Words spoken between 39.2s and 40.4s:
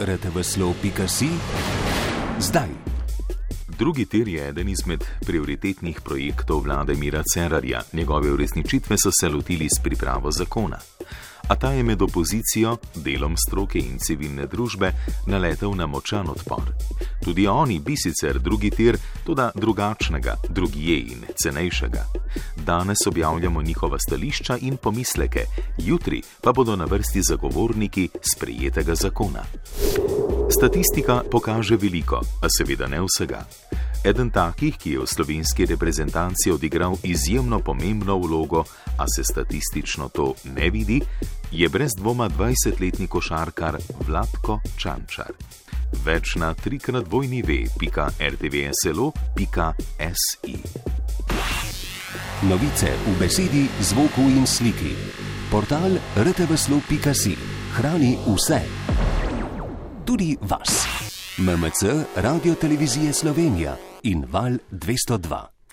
statistično to